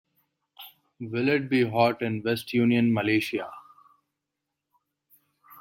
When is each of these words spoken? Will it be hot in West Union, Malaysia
Will 0.99 1.29
it 1.29 1.47
be 1.47 1.63
hot 1.63 2.01
in 2.01 2.23
West 2.23 2.53
Union, 2.53 2.91
Malaysia 2.91 3.51